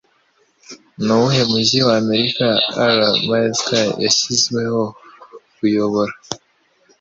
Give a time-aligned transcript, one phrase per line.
[1.03, 2.45] Ni uwuhe mujyi wa Amerika
[2.85, 4.81] Ally Mcbeal yashyizweho
[5.55, 6.13] kuyobora?